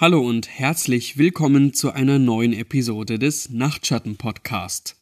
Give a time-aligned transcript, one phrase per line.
[0.00, 4.96] Hallo und herzlich willkommen zu einer neuen Episode des Nachtschatten Podcast.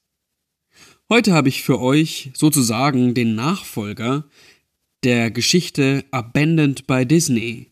[1.08, 4.28] Heute habe ich für euch sozusagen den Nachfolger
[5.04, 7.70] der Geschichte Abandoned by Disney.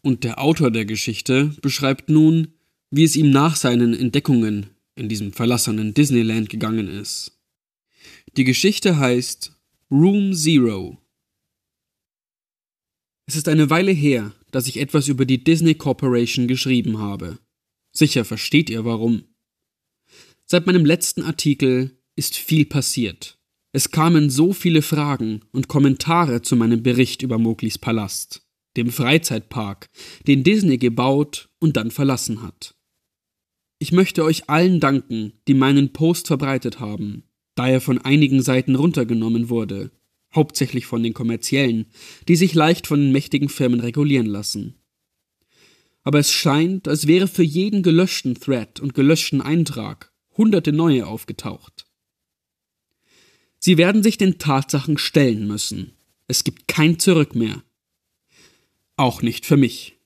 [0.00, 2.54] Und der Autor der Geschichte beschreibt nun,
[2.90, 7.42] wie es ihm nach seinen Entdeckungen in diesem verlassenen Disneyland gegangen ist.
[8.38, 9.54] Die Geschichte heißt
[9.90, 10.96] Room Zero.
[13.26, 17.38] Es ist eine Weile her, dass ich etwas über die Disney Corporation geschrieben habe.
[17.92, 19.24] Sicher versteht ihr warum.
[20.44, 23.38] Seit meinem letzten Artikel ist viel passiert.
[23.72, 29.88] Es kamen so viele Fragen und Kommentare zu meinem Bericht über Mowglis Palast, dem Freizeitpark,
[30.28, 32.74] den Disney gebaut und dann verlassen hat.
[33.78, 38.74] Ich möchte euch allen danken, die meinen Post verbreitet haben, da er von einigen Seiten
[38.74, 39.90] runtergenommen wurde
[40.34, 41.86] hauptsächlich von den kommerziellen,
[42.28, 44.76] die sich leicht von den mächtigen Firmen regulieren lassen.
[46.04, 51.86] Aber es scheint, als wäre für jeden gelöschten Thread und gelöschten Eintrag hunderte neue aufgetaucht.
[53.58, 55.92] Sie werden sich den Tatsachen stellen müssen.
[56.26, 57.62] Es gibt kein Zurück mehr.
[58.96, 59.98] Auch nicht für mich.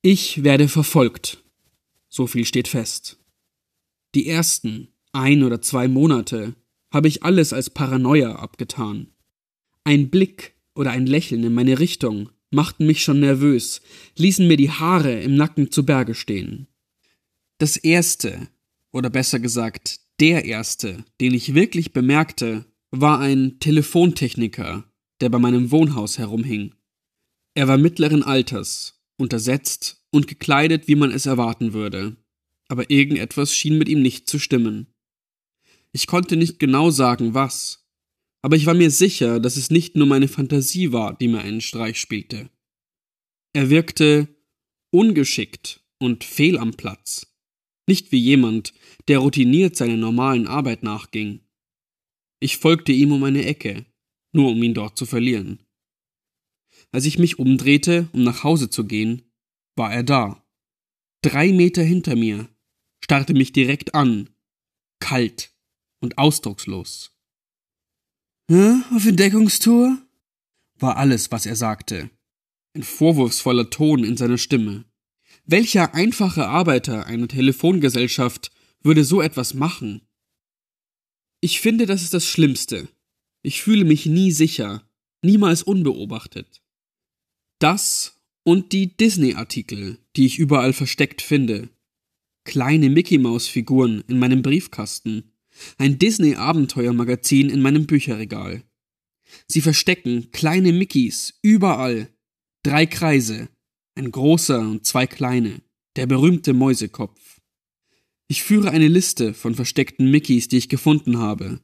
[0.00, 1.42] Ich werde verfolgt.
[2.08, 3.18] So viel steht fest.
[4.14, 6.54] Die ersten ein oder zwei Monate
[6.94, 9.08] habe ich alles als Paranoia abgetan.
[9.82, 13.82] Ein Blick oder ein Lächeln in meine Richtung machten mich schon nervös,
[14.16, 16.68] ließen mir die Haare im Nacken zu Berge stehen.
[17.58, 18.48] Das erste,
[18.92, 24.84] oder besser gesagt, der erste, den ich wirklich bemerkte, war ein Telefontechniker,
[25.20, 26.74] der bei meinem Wohnhaus herumhing.
[27.54, 32.16] Er war mittleren Alters, untersetzt und gekleidet, wie man es erwarten würde,
[32.68, 34.93] aber irgendetwas schien mit ihm nicht zu stimmen.
[35.94, 37.86] Ich konnte nicht genau sagen, was.
[38.42, 41.60] Aber ich war mir sicher, dass es nicht nur meine Fantasie war, die mir einen
[41.60, 42.50] Streich spielte.
[43.54, 44.28] Er wirkte
[44.90, 47.32] ungeschickt und fehl am Platz.
[47.86, 48.74] Nicht wie jemand,
[49.06, 51.40] der routiniert seiner normalen Arbeit nachging.
[52.40, 53.86] Ich folgte ihm um eine Ecke,
[54.32, 55.60] nur um ihn dort zu verlieren.
[56.90, 59.30] Als ich mich umdrehte, um nach Hause zu gehen,
[59.76, 60.44] war er da.
[61.22, 62.48] Drei Meter hinter mir,
[63.02, 64.30] starrte mich direkt an,
[65.00, 65.53] kalt,
[66.04, 67.10] und ausdruckslos.
[68.48, 69.98] Hä, auf Entdeckungstour?
[70.78, 72.10] war alles, was er sagte.
[72.74, 74.84] Ein vorwurfsvoller Ton in seiner Stimme.
[75.46, 78.50] Welcher einfache Arbeiter einer Telefongesellschaft
[78.82, 80.02] würde so etwas machen?
[81.40, 82.88] Ich finde, das ist das Schlimmste.
[83.42, 84.88] Ich fühle mich nie sicher,
[85.22, 86.62] niemals unbeobachtet.
[87.58, 91.68] Das und die Disney-Artikel, die ich überall versteckt finde.
[92.44, 95.33] Kleine Mickey-Maus-Figuren in meinem Briefkasten.
[95.78, 98.62] Ein Disney-Abenteuermagazin in meinem Bücherregal.
[99.46, 102.08] Sie verstecken kleine Mickeys überall.
[102.62, 103.48] Drei Kreise,
[103.94, 105.62] ein großer und zwei kleine,
[105.96, 107.40] der berühmte Mäusekopf.
[108.26, 111.60] Ich führe eine Liste von versteckten Mickeys, die ich gefunden habe.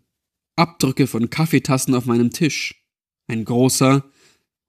[0.56, 2.84] Abdrücke von Kaffeetassen auf meinem Tisch.
[3.28, 4.04] Ein großer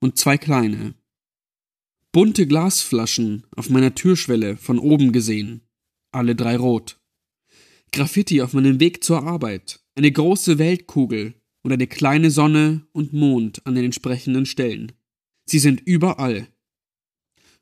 [0.00, 0.94] und zwei kleine.
[2.12, 5.62] Bunte Glasflaschen auf meiner Türschwelle von oben gesehen.
[6.12, 7.01] Alle drei rot.
[7.92, 13.64] Graffiti auf meinem Weg zur Arbeit, eine große Weltkugel und eine kleine Sonne und Mond
[13.66, 14.92] an den entsprechenden Stellen.
[15.44, 16.48] Sie sind überall.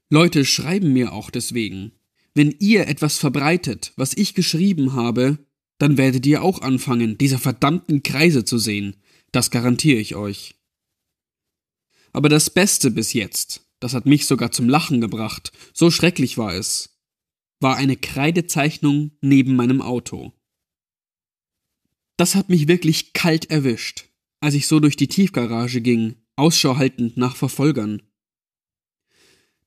[0.08, 1.92] Leute schreiben mir auch deswegen.
[2.34, 5.38] Wenn ihr etwas verbreitet, was ich geschrieben habe,
[5.78, 8.96] dann werdet ihr auch anfangen, diese verdammten Kreise zu sehen.
[9.32, 10.54] Das garantiere ich euch.
[12.12, 16.54] Aber das Beste bis jetzt, das hat mich sogar zum Lachen gebracht, so schrecklich war
[16.54, 16.89] es,
[17.60, 20.32] war eine Kreidezeichnung neben meinem Auto.
[22.16, 24.06] Das hat mich wirklich kalt erwischt,
[24.40, 28.02] als ich so durch die Tiefgarage ging, Ausschau haltend nach Verfolgern.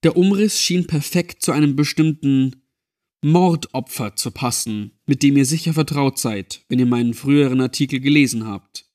[0.03, 2.63] Der Umriss schien perfekt zu einem bestimmten
[3.23, 8.45] Mordopfer zu passen, mit dem ihr sicher vertraut seid, wenn ihr meinen früheren Artikel gelesen
[8.45, 8.85] habt.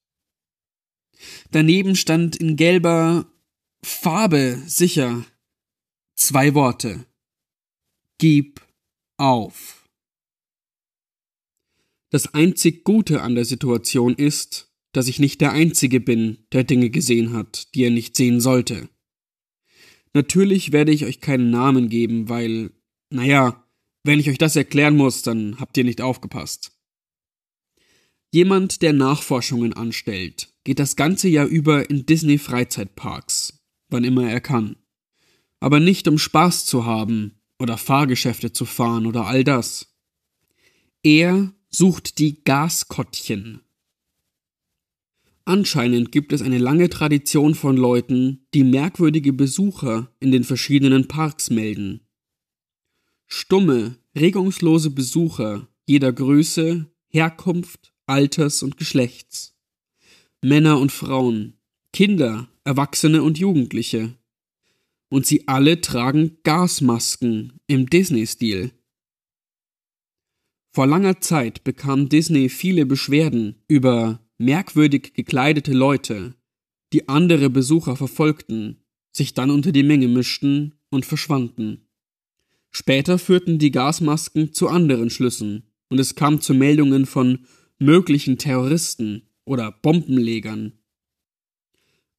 [1.51, 3.27] Daneben stand in gelber
[3.83, 5.25] Farbe sicher
[6.15, 7.06] zwei Worte.
[8.19, 8.68] Gib
[9.19, 9.88] auf.
[12.11, 16.88] Das einzig Gute an der Situation ist, dass ich nicht der Einzige bin, der Dinge
[16.91, 18.88] gesehen hat, die er nicht sehen sollte.
[20.15, 22.70] Natürlich werde ich euch keinen Namen geben, weil,
[23.11, 23.69] naja,
[24.05, 26.73] wenn ich euch das erklären muss, dann habt ihr nicht aufgepasst.
[28.32, 34.41] Jemand, der Nachforschungen anstellt, geht das ganze Jahr über in Disney Freizeitparks, wann immer er
[34.41, 34.76] kann.
[35.61, 39.94] Aber nicht um Spaß zu haben, oder Fahrgeschäfte zu fahren oder all das.
[41.02, 43.60] Er sucht die Gaskottchen.
[45.44, 51.49] Anscheinend gibt es eine lange Tradition von Leuten, die merkwürdige Besucher in den verschiedenen Parks
[51.50, 52.06] melden.
[53.26, 59.58] Stumme, regungslose Besucher jeder Größe, Herkunft, Alters und Geschlechts.
[60.43, 61.55] Männer und Frauen,
[61.94, 64.18] Kinder, Erwachsene und Jugendliche.
[65.10, 68.72] Und sie alle tragen Gasmasken im Disney-Stil.
[70.70, 76.34] Vor langer Zeit bekam Disney viele Beschwerden über merkwürdig gekleidete Leute,
[76.93, 81.88] die andere Besucher verfolgten, sich dann unter die Menge mischten und verschwanden.
[82.70, 87.46] Später führten die Gasmasken zu anderen Schlüssen, und es kam zu Meldungen von
[87.78, 90.78] möglichen Terroristen oder Bombenlegern.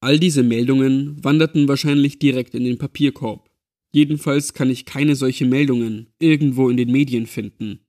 [0.00, 3.50] All diese Meldungen wanderten wahrscheinlich direkt in den Papierkorb.
[3.92, 7.80] Jedenfalls kann ich keine solche Meldungen irgendwo in den Medien finden.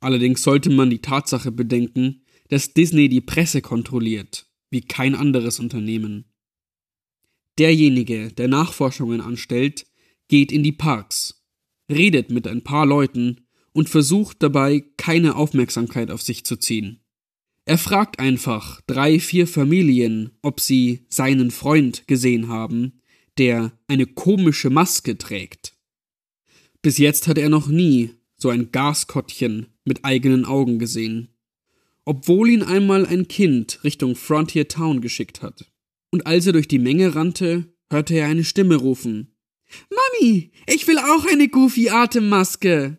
[0.00, 6.24] Allerdings sollte man die Tatsache bedenken, dass Disney die Presse kontrolliert, wie kein anderes Unternehmen.
[7.58, 9.86] Derjenige, der Nachforschungen anstellt,
[10.28, 11.46] geht in die Parks,
[11.90, 17.01] redet mit ein paar Leuten und versucht dabei keine Aufmerksamkeit auf sich zu ziehen.
[17.64, 23.00] Er fragt einfach drei, vier Familien, ob sie seinen Freund gesehen haben,
[23.38, 25.76] der eine komische Maske trägt.
[26.82, 31.28] Bis jetzt hat er noch nie so ein Gaskottchen mit eigenen Augen gesehen.
[32.04, 35.70] Obwohl ihn einmal ein Kind Richtung Frontier Town geschickt hat.
[36.10, 39.36] Und als er durch die Menge rannte, hörte er eine Stimme rufen.
[39.88, 42.98] Mami, ich will auch eine Goofy-Atemmaske.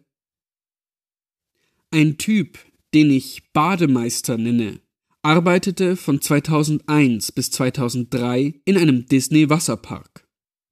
[1.92, 2.58] Ein Typ,
[2.94, 4.80] den ich Bademeister nenne,
[5.22, 10.28] arbeitete von 2001 bis 2003 in einem Disney-Wasserpark.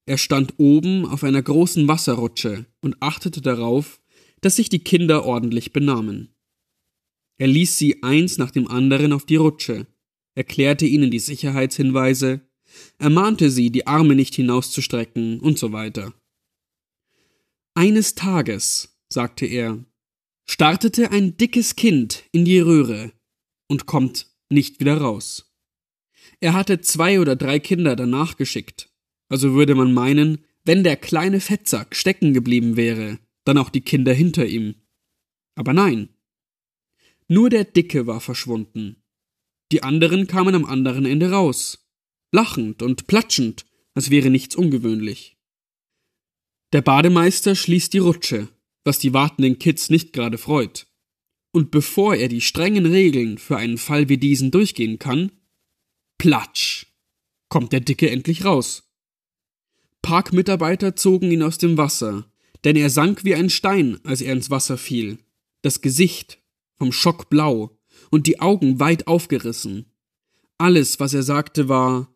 [0.05, 4.01] Er stand oben auf einer großen Wasserrutsche und achtete darauf,
[4.41, 6.35] dass sich die Kinder ordentlich benahmen.
[7.37, 9.87] Er ließ sie eins nach dem anderen auf die Rutsche,
[10.35, 12.41] erklärte ihnen die Sicherheitshinweise,
[12.97, 16.13] ermahnte sie, die Arme nicht hinauszustrecken und so weiter.
[17.73, 19.83] Eines Tages, sagte er,
[20.51, 23.13] startete ein dickes Kind in die Röhre
[23.69, 25.55] und kommt nicht wieder raus.
[26.41, 28.89] Er hatte zwei oder drei Kinder danach geschickt,
[29.29, 34.11] also würde man meinen, wenn der kleine Fettsack stecken geblieben wäre, dann auch die Kinder
[34.11, 34.75] hinter ihm.
[35.55, 36.09] Aber nein.
[37.29, 39.01] Nur der Dicke war verschwunden.
[39.71, 41.87] Die anderen kamen am anderen Ende raus,
[42.33, 45.37] lachend und platschend, als wäre nichts ungewöhnlich.
[46.73, 48.49] Der Bademeister schließt die Rutsche
[48.83, 50.87] was die wartenden Kids nicht gerade freut.
[51.51, 55.31] Und bevor er die strengen Regeln für einen Fall wie diesen durchgehen kann,
[56.17, 56.87] platsch,
[57.49, 58.83] kommt der Dicke endlich raus.
[60.01, 62.31] Parkmitarbeiter zogen ihn aus dem Wasser,
[62.63, 65.19] denn er sank wie ein Stein, als er ins Wasser fiel,
[65.61, 66.39] das Gesicht
[66.77, 67.77] vom Schock blau
[68.09, 69.85] und die Augen weit aufgerissen.
[70.57, 72.13] Alles, was er sagte, war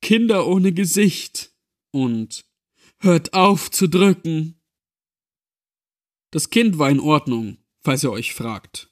[0.00, 1.52] Kinder ohne Gesicht
[1.90, 2.44] und
[3.00, 4.57] Hört auf zu drücken.
[6.30, 8.90] Das Kind war in Ordnung, falls ihr euch fragt.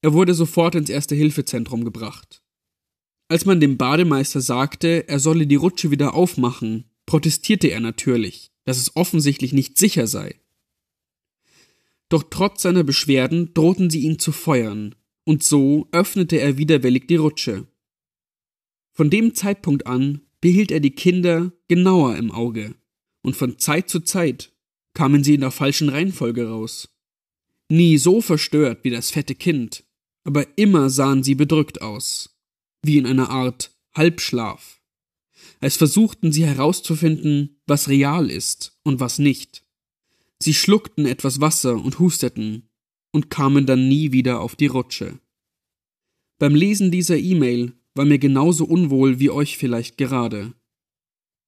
[0.00, 2.42] Er wurde sofort ins Erste-Hilfe-Zentrum gebracht.
[3.28, 8.78] Als man dem Bademeister sagte, er solle die Rutsche wieder aufmachen, protestierte er natürlich, dass
[8.78, 10.40] es offensichtlich nicht sicher sei.
[12.08, 17.16] Doch trotz seiner Beschwerden drohten sie ihn zu feuern, und so öffnete er widerwillig die
[17.16, 17.66] Rutsche.
[18.92, 22.74] Von dem Zeitpunkt an behielt er die Kinder genauer im Auge,
[23.22, 24.51] und von Zeit zu Zeit
[24.94, 26.88] kamen sie in der falschen Reihenfolge raus.
[27.68, 29.84] Nie so verstört wie das fette Kind,
[30.24, 32.38] aber immer sahen sie bedrückt aus,
[32.82, 34.82] wie in einer Art Halbschlaf,
[35.60, 39.64] als versuchten sie herauszufinden, was real ist und was nicht.
[40.38, 42.68] Sie schluckten etwas Wasser und husteten
[43.12, 45.18] und kamen dann nie wieder auf die Rutsche.
[46.38, 50.54] Beim Lesen dieser E-Mail war mir genauso unwohl wie euch vielleicht gerade.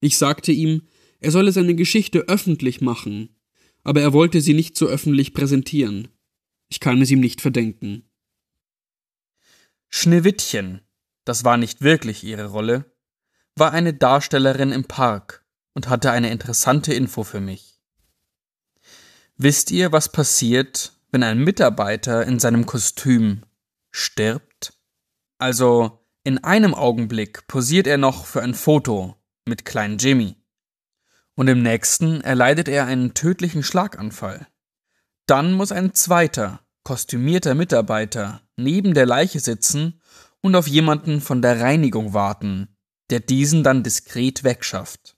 [0.00, 0.82] Ich sagte ihm,
[1.24, 3.34] er solle seine Geschichte öffentlich machen,
[3.82, 6.08] aber er wollte sie nicht so öffentlich präsentieren.
[6.68, 8.08] Ich kann es ihm nicht verdenken.
[9.88, 10.82] Schneewittchen,
[11.24, 12.92] das war nicht wirklich ihre Rolle,
[13.56, 17.80] war eine Darstellerin im Park und hatte eine interessante Info für mich.
[19.36, 23.44] Wisst ihr, was passiert, wenn ein Mitarbeiter in seinem Kostüm
[23.90, 24.78] stirbt?
[25.38, 29.16] Also in einem Augenblick posiert er noch für ein Foto
[29.46, 30.36] mit kleinen Jimmy
[31.36, 34.46] und im nächsten erleidet er einen tödlichen Schlaganfall.
[35.26, 40.00] Dann muss ein zweiter, kostümierter Mitarbeiter neben der Leiche sitzen
[40.40, 42.76] und auf jemanden von der Reinigung warten,
[43.10, 45.16] der diesen dann diskret wegschafft.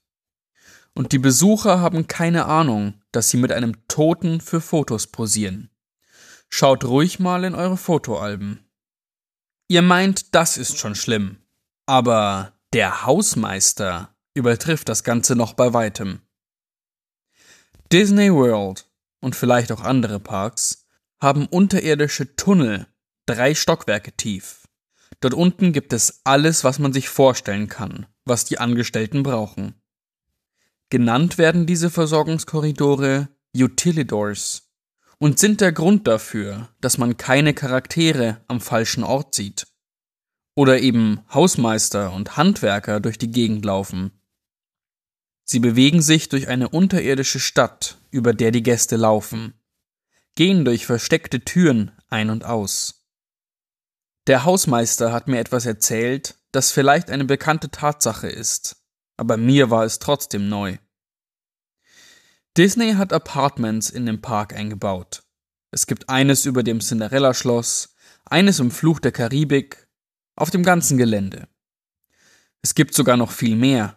[0.93, 5.69] Und die Besucher haben keine Ahnung, dass sie mit einem Toten für Fotos posieren.
[6.49, 8.65] Schaut ruhig mal in eure Fotoalben.
[9.67, 11.37] Ihr meint, das ist schon schlimm.
[11.85, 16.21] Aber der Hausmeister übertrifft das Ganze noch bei weitem.
[17.91, 18.85] Disney World
[19.19, 20.85] und vielleicht auch andere Parks
[21.19, 22.87] haben unterirdische Tunnel,
[23.25, 24.67] drei Stockwerke tief.
[25.19, 29.73] Dort unten gibt es alles, was man sich vorstellen kann, was die Angestellten brauchen.
[30.89, 34.69] Genannt werden diese Versorgungskorridore Utilidors
[35.17, 39.67] und sind der Grund dafür, dass man keine Charaktere am falschen Ort sieht.
[40.55, 44.11] Oder eben Hausmeister und Handwerker durch die Gegend laufen.
[45.49, 49.53] Sie bewegen sich durch eine unterirdische Stadt, über der die Gäste laufen,
[50.35, 53.05] gehen durch versteckte Türen ein und aus.
[54.27, 58.83] Der Hausmeister hat mir etwas erzählt, das vielleicht eine bekannte Tatsache ist,
[59.15, 60.77] aber mir war es trotzdem neu.
[62.57, 65.23] Disney hat Apartments in den Park eingebaut.
[65.71, 69.87] Es gibt eines über dem Cinderella-Schloss, eines im Fluch der Karibik,
[70.35, 71.47] auf dem ganzen Gelände.
[72.61, 73.96] Es gibt sogar noch viel mehr.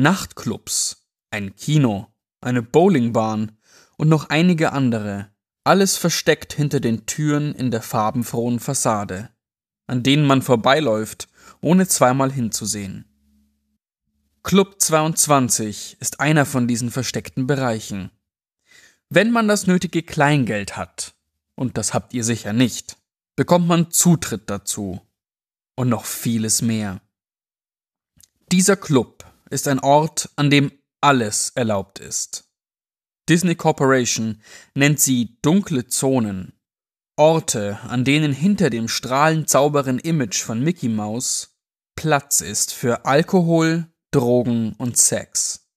[0.00, 2.06] Nachtclubs, ein Kino,
[2.40, 3.52] eine Bowlingbahn
[3.98, 5.30] und noch einige andere,
[5.62, 9.30] alles versteckt hinter den Türen in der farbenfrohen Fassade,
[9.86, 11.28] an denen man vorbeiläuft,
[11.60, 13.04] ohne zweimal hinzusehen.
[14.42, 18.10] Club 22 ist einer von diesen versteckten Bereichen.
[19.10, 21.14] Wenn man das nötige Kleingeld hat,
[21.56, 22.96] und das habt ihr sicher nicht,
[23.36, 25.02] bekommt man Zutritt dazu.
[25.76, 27.00] Und noch vieles mehr.
[28.50, 29.19] Dieser Club
[29.50, 32.44] ist ein Ort, an dem alles erlaubt ist.
[33.28, 34.42] Disney Corporation
[34.74, 36.54] nennt sie dunkle Zonen.
[37.16, 41.50] Orte, an denen hinter dem strahlend sauberen Image von Mickey Mouse
[41.94, 45.68] Platz ist für Alkohol, Drogen und Sex.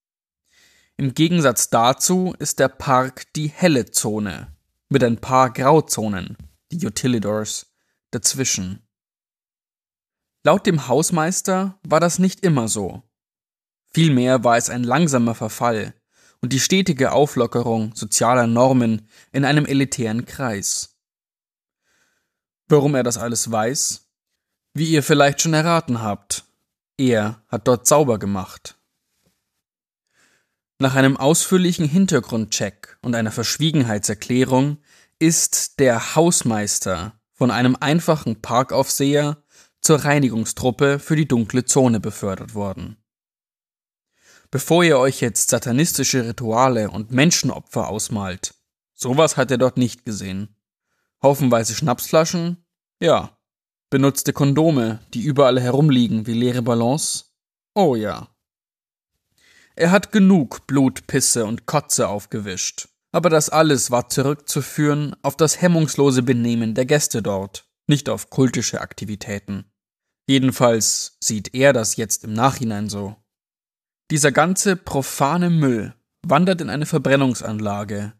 [0.96, 4.56] Im Gegensatz dazu ist der Park die helle Zone
[4.88, 6.38] mit ein paar Grauzonen,
[6.72, 7.74] die Utilidors,
[8.12, 8.88] dazwischen.
[10.46, 13.03] Laut dem Hausmeister war das nicht immer so.
[13.94, 15.94] Vielmehr war es ein langsamer Verfall
[16.42, 20.98] und die stetige Auflockerung sozialer Normen in einem elitären Kreis.
[22.68, 24.10] Warum er das alles weiß?
[24.74, 26.46] Wie ihr vielleicht schon erraten habt,
[26.98, 28.78] er hat dort sauber gemacht.
[30.80, 34.80] Nach einem ausführlichen Hintergrundcheck und einer Verschwiegenheitserklärung
[35.20, 39.44] ist der Hausmeister von einem einfachen Parkaufseher
[39.82, 42.98] zur Reinigungstruppe für die dunkle Zone befördert worden.
[44.54, 48.54] Bevor ihr euch jetzt satanistische Rituale und Menschenopfer ausmalt,
[48.94, 50.56] sowas hat er dort nicht gesehen.
[51.24, 52.64] Haufenweise Schnapsflaschen?
[53.02, 53.36] Ja,
[53.90, 57.36] Benutzte Kondome, die überall herumliegen wie leere Ballons?
[57.74, 58.28] Oh ja.
[59.76, 62.90] Er hat genug Blut, Pisse und Kotze aufgewischt.
[63.12, 68.82] Aber das alles war zurückzuführen auf das hemmungslose Benehmen der Gäste dort, nicht auf kultische
[68.82, 69.66] Aktivitäten.
[70.28, 73.16] Jedenfalls sieht er das jetzt im Nachhinein so.
[74.13, 78.13] Dieser ganze profane Müll wandert in eine Verbrennungsanlage,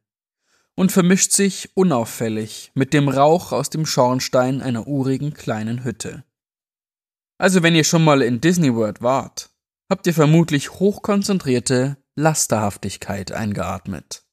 [0.74, 6.24] und vermischt sich unauffällig mit dem Rauch aus dem Schornstein einer urigen kleinen Hütte.
[7.38, 9.52] Also wenn ihr schon mal in Disney World wart,
[9.88, 14.24] habt ihr vermutlich hochkonzentrierte Lasterhaftigkeit eingeatmet.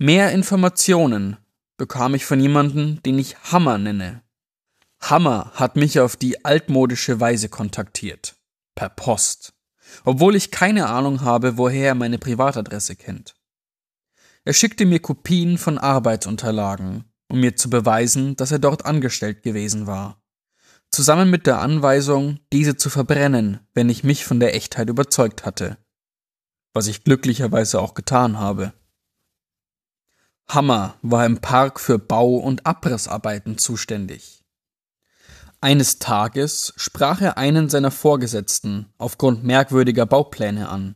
[0.00, 1.36] Mehr Informationen
[1.76, 4.24] bekam ich von jemandem, den ich Hammer nenne.
[5.00, 8.34] Hammer hat mich auf die altmodische Weise kontaktiert.
[8.74, 9.55] Per Post.
[10.04, 13.34] Obwohl ich keine Ahnung habe, woher er meine Privatadresse kennt.
[14.44, 19.86] Er schickte mir Kopien von Arbeitsunterlagen, um mir zu beweisen, dass er dort angestellt gewesen
[19.86, 20.22] war.
[20.90, 25.78] Zusammen mit der Anweisung, diese zu verbrennen, wenn ich mich von der Echtheit überzeugt hatte.
[26.72, 28.72] Was ich glücklicherweise auch getan habe.
[30.48, 34.35] Hammer war im Park für Bau- und Abrissarbeiten zuständig.
[35.66, 40.94] Eines Tages sprach er einen seiner Vorgesetzten aufgrund merkwürdiger Baupläne an.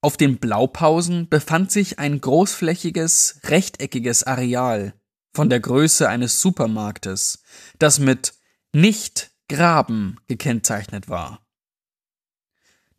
[0.00, 4.94] Auf den Blaupausen befand sich ein großflächiges, rechteckiges Areal
[5.34, 7.42] von der Größe eines Supermarktes,
[7.78, 8.32] das mit
[8.72, 11.46] nicht graben gekennzeichnet war.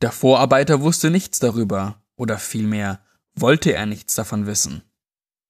[0.04, 3.04] Der Vorarbeiter wusste nichts darüber, oder vielmehr
[3.34, 4.84] wollte er nichts davon wissen.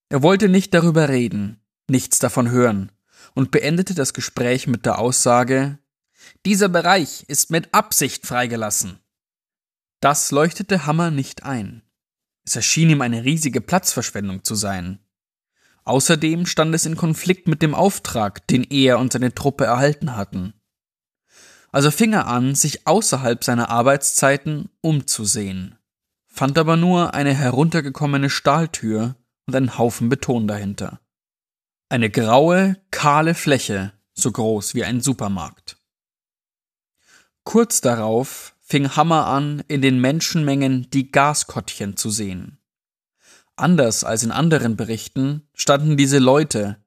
[0.08, 2.93] Er wollte nicht darüber reden, nichts davon hören,
[3.33, 5.77] und beendete das Gespräch mit der Aussage
[6.45, 9.00] Dieser Bereich ist mit Absicht freigelassen.
[10.00, 11.83] Das leuchtete Hammer nicht ein.
[12.43, 15.00] Es erschien ihm eine riesige Platzverschwendung zu sein.
[15.83, 20.53] Außerdem stand es in Konflikt mit dem Auftrag, den er und seine Truppe erhalten hatten.
[21.71, 25.77] Also fing er an, sich außerhalb seiner Arbeitszeiten umzusehen,
[26.27, 29.15] fand aber nur eine heruntergekommene Stahltür
[29.47, 31.00] und einen Haufen Beton dahinter.
[31.91, 35.75] Eine graue, kahle Fläche so groß wie ein Supermarkt.
[37.43, 42.60] Kurz darauf fing Hammer an, in den Menschenmengen die Gaskottchen zu sehen.
[43.57, 46.77] Anders als in anderen Berichten standen diese Leute,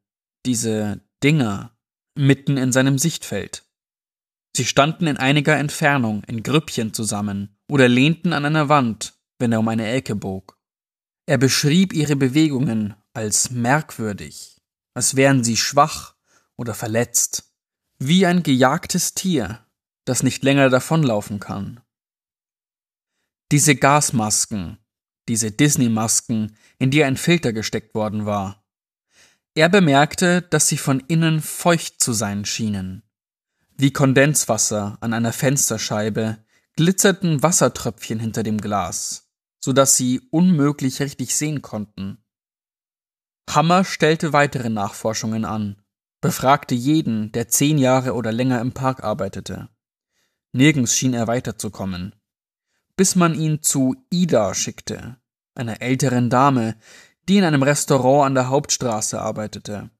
[0.46, 1.76] diese Dinger,
[2.14, 3.62] mitten in seinem Sichtfeld.
[4.56, 9.60] Sie standen in einiger Entfernung in Grüppchen zusammen oder lehnten an einer Wand, wenn er
[9.60, 10.56] um eine Ecke bog.
[11.26, 14.53] Er beschrieb ihre Bewegungen als merkwürdig,
[14.94, 16.14] als wären sie schwach
[16.56, 17.52] oder verletzt,
[17.98, 19.64] wie ein gejagtes Tier,
[20.04, 21.80] das nicht länger davonlaufen kann.
[23.52, 24.78] Diese Gasmasken,
[25.28, 28.64] diese Disney-Masken, in die ein Filter gesteckt worden war.
[29.54, 33.02] Er bemerkte, dass sie von innen feucht zu sein schienen.
[33.76, 36.38] Wie Kondenswasser an einer Fensterscheibe
[36.76, 42.23] glitzerten Wassertröpfchen hinter dem Glas, so dass sie unmöglich richtig sehen konnten.
[43.50, 45.76] Hammer stellte weitere Nachforschungen an,
[46.20, 49.68] befragte jeden, der zehn Jahre oder länger im Park arbeitete.
[50.52, 52.14] Nirgends schien er weiterzukommen.
[52.96, 55.16] Bis man ihn zu Ida schickte,
[55.54, 56.76] einer älteren Dame,
[57.28, 59.90] die in einem Restaurant an der Hauptstraße arbeitete.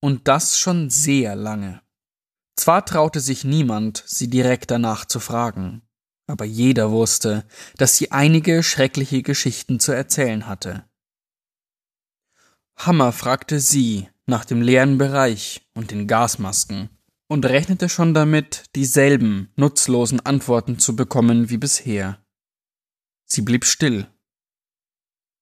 [0.00, 1.82] Und das schon sehr lange.
[2.56, 5.82] Zwar traute sich niemand, sie direkt danach zu fragen,
[6.26, 7.44] aber jeder wusste,
[7.76, 10.84] dass sie einige schreckliche Geschichten zu erzählen hatte.
[12.86, 16.90] Hammer fragte sie nach dem leeren Bereich und den Gasmasken
[17.28, 22.24] und rechnete schon damit, dieselben nutzlosen Antworten zu bekommen wie bisher.
[23.24, 24.06] Sie blieb still.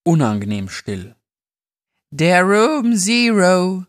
[0.04, 1.16] Unangenehm still.
[2.10, 3.86] Der Room Zero,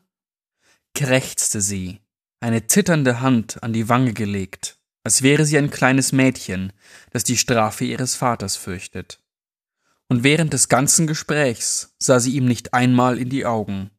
[0.96, 2.00] krächzte sie,
[2.40, 6.74] eine zitternde Hand an die Wange gelegt, als wäre sie ein kleines Mädchen,
[7.12, 9.21] das die Strafe ihres Vaters fürchtet.
[10.12, 13.92] Und während des ganzen Gesprächs sah sie ihm nicht einmal in die Augen.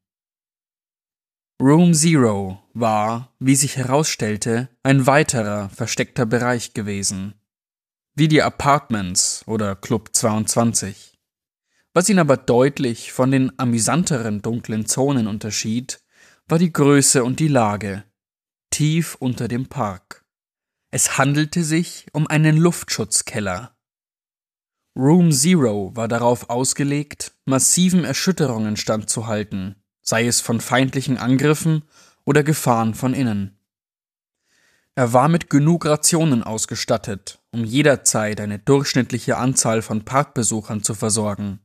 [1.58, 7.32] Room Zero war, wie sich herausstellte, ein weiterer versteckter Bereich gewesen.
[8.14, 11.18] Wie die Apartments oder Club 22.
[11.94, 16.04] Was ihn aber deutlich von den amüsanteren dunklen Zonen unterschied,
[16.46, 18.04] war die Größe und die Lage.
[18.68, 20.26] Tief unter dem Park.
[20.90, 23.74] Es handelte sich um einen Luftschutzkeller.
[24.94, 31.84] Room Zero war darauf ausgelegt, massiven Erschütterungen standzuhalten sei es von feindlichen Angriffen
[32.24, 33.58] oder Gefahren von innen.
[34.94, 41.60] Er war mit genug Rationen ausgestattet, um jederzeit eine durchschnittliche Anzahl von Parkbesuchern zu versorgen.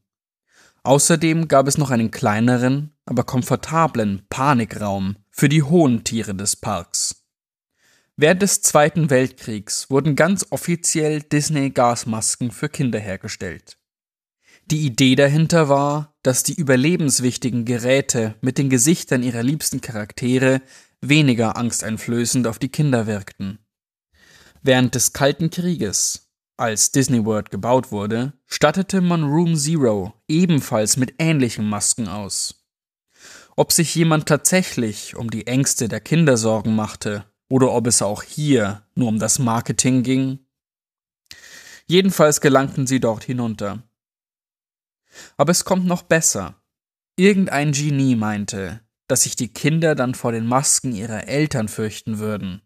[0.83, 7.16] Außerdem gab es noch einen kleineren, aber komfortablen Panikraum für die hohen Tiere des Parks.
[8.19, 13.77] Während des Zweiten Weltkriegs wurden ganz offiziell Disney-Gasmasken für Kinder hergestellt.
[14.65, 20.63] Die Idee dahinter war, dass die überlebenswichtigen Geräte mit den Gesichtern ihrer liebsten Charaktere
[20.99, 23.59] weniger angsteinflößend auf die Kinder wirkten.
[24.63, 31.13] Während des Kalten Krieges, als Disney World gebaut wurde, stattete man Room Zero ebenfalls mit
[31.19, 32.65] ähnlichen Masken aus.
[33.55, 38.23] Ob sich jemand tatsächlich um die Ängste der Kinder Sorgen machte oder ob es auch
[38.23, 40.39] hier nur um das Marketing ging?
[41.87, 43.83] Jedenfalls gelangten sie dort hinunter.
[45.37, 46.61] Aber es kommt noch besser.
[47.15, 52.61] Irgendein Genie meinte, dass sich die Kinder dann vor den Masken ihrer Eltern fürchten würden.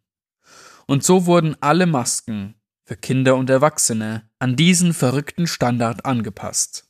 [0.88, 6.90] Und so wurden alle Masken für Kinder und Erwachsene an diesen verrückten Standard angepasst.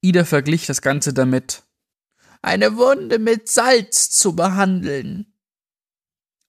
[0.00, 1.62] Ida verglich das Ganze damit,
[2.42, 5.31] eine Wunde mit Salz zu behandeln.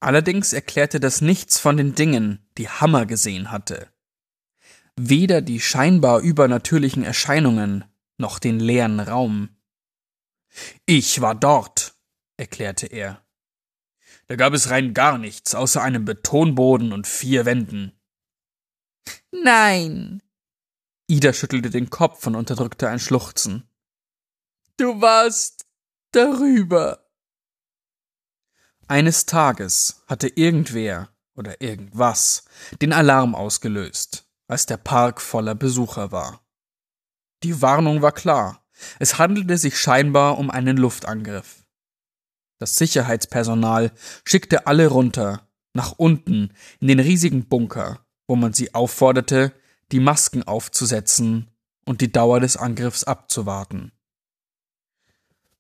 [0.04, 3.94] Allerdings erklärte das nichts von den Dingen, die Hammer gesehen hatte
[4.96, 7.86] weder die scheinbar übernatürlichen Erscheinungen
[8.18, 9.50] noch den leeren Raum.
[10.86, 11.96] Ich war dort,
[12.38, 13.26] erklärte er.
[14.28, 17.92] Da gab es rein gar nichts außer einem Betonboden und vier Wänden.
[19.32, 20.22] Nein.
[21.08, 23.68] Ida schüttelte den Kopf und unterdrückte ein Schluchzen.
[24.78, 25.66] Du warst
[26.12, 27.03] darüber.
[28.88, 32.44] Eines Tages hatte irgendwer oder irgendwas
[32.82, 36.42] den Alarm ausgelöst als der Park voller Besucher war.
[37.44, 38.64] Die Warnung war klar.
[39.00, 41.66] Es handelte sich scheinbar um einen Luftangriff.
[42.60, 43.92] Das Sicherheitspersonal
[44.26, 49.54] schickte alle runter, nach unten, in den riesigen Bunker, wo man sie aufforderte,
[49.92, 51.50] die Masken aufzusetzen
[51.86, 53.92] und die Dauer des Angriffs abzuwarten.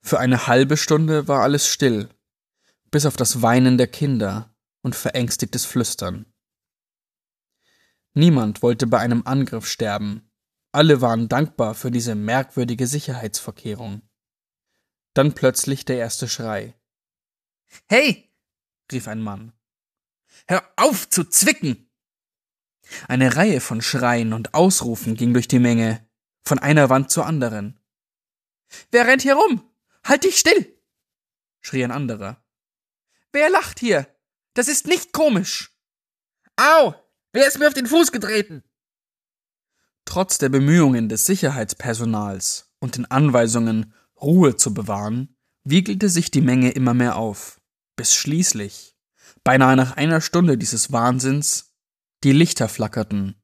[0.01, 2.09] Für eine halbe Stunde war alles still,
[2.93, 6.31] bis auf das Weinen der Kinder und verängstigtes Flüstern.
[8.13, 10.29] Niemand wollte bei einem Angriff sterben.
[10.71, 14.03] Alle waren dankbar für diese merkwürdige Sicherheitsvorkehrung.
[15.15, 16.75] Dann plötzlich der erste Schrei.
[17.89, 18.31] Hey,
[18.91, 19.53] rief ein Mann.
[20.47, 21.89] Hör auf zu zwicken!
[23.07, 26.07] Eine Reihe von Schreien und Ausrufen ging durch die Menge,
[26.43, 27.79] von einer Wand zur anderen.
[28.91, 29.67] Wer rennt hier rum?
[30.03, 30.79] Halt dich still!
[31.59, 32.42] schrie ein anderer.
[33.33, 34.07] Wer lacht hier?
[34.53, 35.75] Das ist nicht komisch!
[36.55, 36.93] Au!
[37.33, 38.63] Wer ist mir auf den Fuß getreten?
[40.05, 46.71] Trotz der Bemühungen des Sicherheitspersonals und den Anweisungen, Ruhe zu bewahren, wiegelte sich die Menge
[46.71, 47.59] immer mehr auf,
[47.95, 48.95] bis schließlich,
[49.43, 51.73] beinahe nach einer Stunde dieses Wahnsinns,
[52.23, 53.41] die Lichter flackerten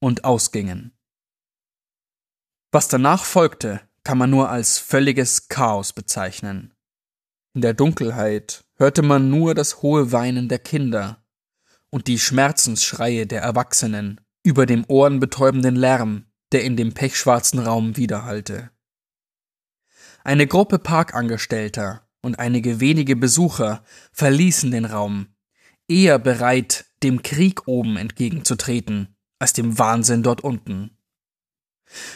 [0.00, 0.92] und ausgingen.
[2.72, 6.74] Was danach folgte, kann man nur als völliges Chaos bezeichnen.
[7.54, 11.24] In der Dunkelheit hörte man nur das hohe Weinen der Kinder
[11.90, 18.70] und die Schmerzensschreie der Erwachsenen über dem ohrenbetäubenden Lärm, der in dem pechschwarzen Raum widerhallte.
[20.22, 25.28] Eine Gruppe Parkangestellter und einige wenige Besucher verließen den Raum,
[25.88, 30.96] eher bereit, dem Krieg oben entgegenzutreten, als dem Wahnsinn dort unten.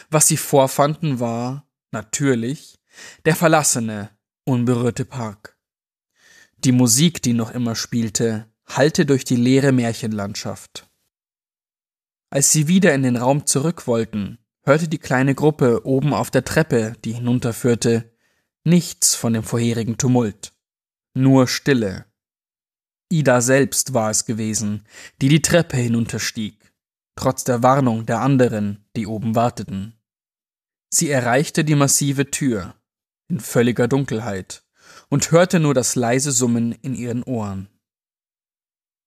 [0.09, 2.79] Was sie vorfanden, war, natürlich,
[3.25, 4.09] der verlassene,
[4.45, 5.58] unberührte Park.
[6.65, 10.89] Die Musik, die noch immer spielte, hallte durch die leere Märchenlandschaft.
[12.29, 16.43] Als sie wieder in den Raum zurück wollten, hörte die kleine Gruppe oben auf der
[16.43, 18.11] Treppe, die hinunterführte,
[18.65, 20.51] nichts von dem vorherigen Tumult,
[21.13, 22.05] nur Stille.
[23.09, 24.85] Ida selbst war es gewesen,
[25.21, 26.73] die die Treppe hinunterstieg,
[27.15, 29.95] trotz der Warnung der anderen, die oben warteten.
[30.93, 32.75] Sie erreichte die massive Tür,
[33.29, 34.63] in völliger Dunkelheit,
[35.09, 37.67] und hörte nur das leise Summen in ihren Ohren.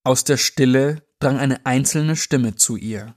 [0.05, 3.15] Aus der Stille drang eine einzelne Stimme zu ihr.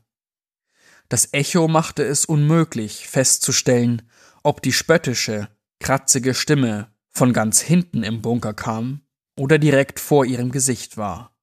[1.09, 4.09] Das Echo machte es unmöglich festzustellen,
[4.43, 9.01] ob die spöttische, kratzige Stimme von ganz hinten im Bunker kam
[9.37, 11.35] oder direkt vor ihrem Gesicht war.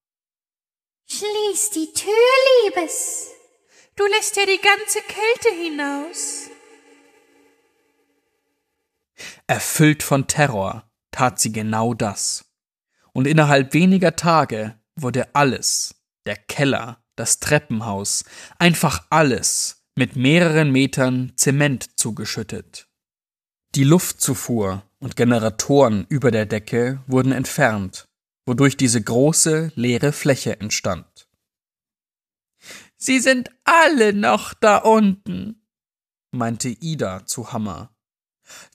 [1.09, 2.12] Schließ die Tür,
[2.64, 3.28] Liebes.
[3.96, 6.48] Du lässt ja die ganze Kälte hinaus.
[9.46, 12.44] Erfüllt von Terror tat sie genau das.
[13.12, 15.94] Und innerhalb weniger Tage wurde alles,
[16.27, 18.25] der Keller, das Treppenhaus,
[18.59, 22.88] einfach alles mit mehreren Metern Zement zugeschüttet.
[23.75, 28.09] Die Luftzufuhr und Generatoren über der Decke wurden entfernt,
[28.46, 31.29] wodurch diese große leere Fläche entstand.
[32.96, 35.66] Sie sind alle noch da unten,
[36.31, 37.94] meinte Ida zu Hammer.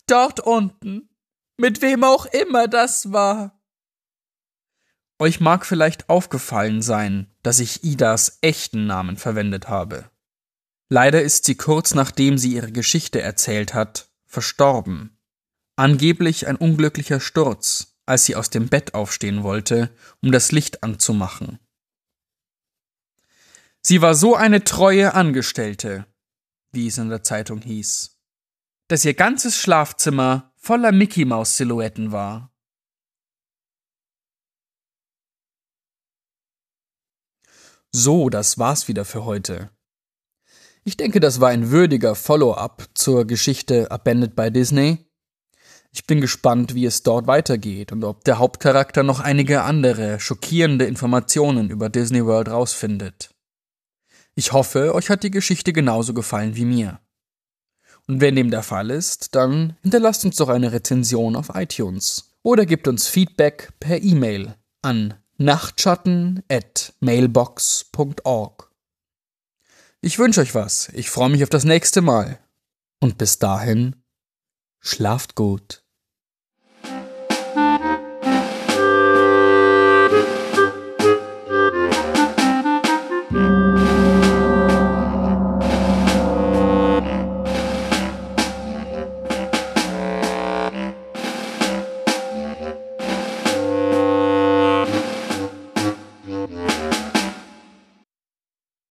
[0.07, 1.09] Dort unten,
[1.57, 3.59] mit wem auch immer das war.
[5.19, 10.09] Euch mag vielleicht aufgefallen sein, dass ich Idas echten Namen verwendet habe.
[10.89, 15.17] Leider ist sie kurz nachdem sie ihre Geschichte erzählt hat, verstorben.
[15.75, 19.89] Angeblich ein unglücklicher Sturz, als sie aus dem Bett aufstehen wollte,
[20.21, 21.59] um das Licht anzumachen.
[23.81, 26.05] Sie war so eine treue Angestellte,
[26.71, 28.19] wie es in der Zeitung hieß,
[28.87, 32.51] dass ihr ganzes Schlafzimmer voller Mickey Maus Silhouetten war.
[37.93, 39.71] So, das war's wieder für heute.
[40.83, 45.09] Ich denke, das war ein würdiger Follow-up zur Geschichte Abandoned by Disney.
[45.93, 50.83] Ich bin gespannt, wie es dort weitergeht und ob der Hauptcharakter noch einige andere schockierende
[50.83, 53.33] Informationen über Disney World rausfindet.
[54.35, 56.99] Ich hoffe, euch hat die Geschichte genauso gefallen wie mir.
[58.07, 62.65] Und wenn dem der Fall ist, dann hinterlasst uns doch eine Rezension auf iTunes oder
[62.65, 68.71] gebt uns Feedback per E-Mail an Nachtschatten at mailbox.org.
[70.01, 70.89] Ich wünsche euch was.
[70.93, 72.39] Ich freue mich auf das nächste Mal.
[72.99, 73.95] Und bis dahin,
[74.79, 75.83] schlaft gut.